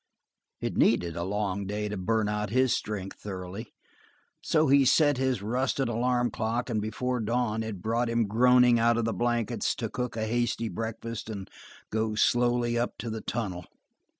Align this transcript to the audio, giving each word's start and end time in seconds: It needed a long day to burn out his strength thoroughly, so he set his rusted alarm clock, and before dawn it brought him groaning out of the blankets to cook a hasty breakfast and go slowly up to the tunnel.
It 0.61 0.77
needed 0.77 1.15
a 1.15 1.21
long 1.23 1.67
day 1.67 1.87
to 1.87 1.95
burn 1.95 2.27
out 2.27 2.49
his 2.49 2.73
strength 2.73 3.19
thoroughly, 3.19 3.71
so 4.41 4.65
he 4.65 4.83
set 4.83 5.19
his 5.19 5.43
rusted 5.43 5.87
alarm 5.87 6.31
clock, 6.31 6.71
and 6.71 6.81
before 6.81 7.19
dawn 7.19 7.61
it 7.61 7.83
brought 7.83 8.09
him 8.09 8.25
groaning 8.25 8.79
out 8.79 8.97
of 8.97 9.05
the 9.05 9.13
blankets 9.13 9.75
to 9.75 9.89
cook 9.91 10.17
a 10.17 10.25
hasty 10.25 10.69
breakfast 10.69 11.29
and 11.29 11.51
go 11.91 12.15
slowly 12.15 12.79
up 12.79 12.97
to 12.97 13.11
the 13.11 13.21
tunnel. 13.21 13.67